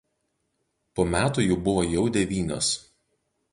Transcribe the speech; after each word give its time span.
Po 0.99 1.05
metų 1.17 1.45
jų 1.45 1.59
buvo 1.69 1.85
jau 1.89 2.05
devynios. 2.19 2.75